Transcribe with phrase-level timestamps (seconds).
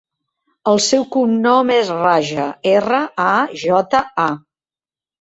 [0.71, 3.31] El seu cognom és Raja: erra, a,
[3.67, 4.31] jota, a.